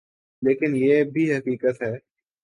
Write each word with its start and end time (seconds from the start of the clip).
لیکن 0.41 0.75
یہ 0.75 1.03
بھی 1.03 1.33
حقیقت 1.33 1.81
ہے۔ 1.81 1.93